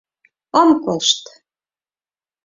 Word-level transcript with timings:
Ом 0.59 0.69
колышт! 0.83 1.23